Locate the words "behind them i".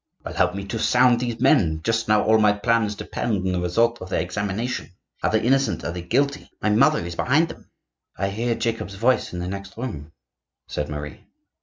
7.15-8.29